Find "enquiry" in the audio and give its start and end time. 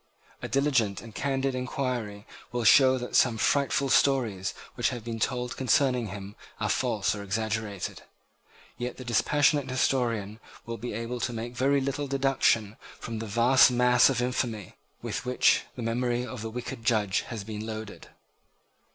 1.53-2.25